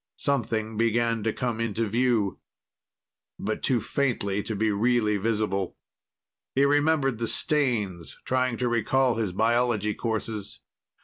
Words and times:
Something 0.17 0.77
began 0.77 1.21
to 1.21 1.31
come 1.31 1.59
into 1.59 1.85
view, 1.87 2.39
but 3.37 3.61
too 3.61 3.79
faintly 3.79 4.41
to 4.41 4.55
be 4.55 4.71
really 4.71 5.17
visible. 5.17 5.77
He 6.55 6.65
remembered 6.65 7.19
the 7.19 7.27
stains, 7.27 8.17
trying 8.25 8.57
to 8.57 8.67
recall 8.67 9.13
his 9.17 9.31
biology 9.31 9.93
courses. 9.93 10.59